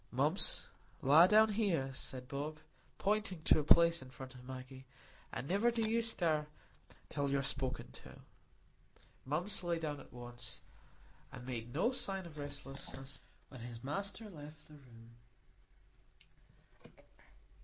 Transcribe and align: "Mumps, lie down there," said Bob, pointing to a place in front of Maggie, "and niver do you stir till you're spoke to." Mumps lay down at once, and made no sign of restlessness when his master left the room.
"Mumps, 0.09 0.65
lie 1.03 1.27
down 1.27 1.55
there," 1.55 1.93
said 1.93 2.27
Bob, 2.27 2.57
pointing 2.97 3.43
to 3.43 3.59
a 3.59 3.63
place 3.63 4.01
in 4.01 4.09
front 4.09 4.33
of 4.33 4.43
Maggie, 4.43 4.87
"and 5.31 5.47
niver 5.47 5.69
do 5.69 5.87
you 5.87 6.01
stir 6.01 6.47
till 7.07 7.29
you're 7.29 7.43
spoke 7.43 7.77
to." 7.91 8.19
Mumps 9.25 9.63
lay 9.63 9.77
down 9.77 9.99
at 9.99 10.11
once, 10.11 10.61
and 11.31 11.45
made 11.45 11.71
no 11.71 11.91
sign 11.91 12.25
of 12.25 12.39
restlessness 12.39 13.19
when 13.49 13.61
his 13.61 13.83
master 13.83 14.27
left 14.27 14.65
the 14.67 14.73
room. 14.73 15.17